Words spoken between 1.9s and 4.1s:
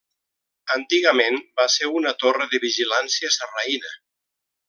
una torre de vigilància sarraïna.